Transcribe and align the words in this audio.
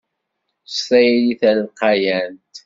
S 0.73 0.77
tayri 0.87 1.33
d 1.37 1.39
talqayant. 1.41 2.47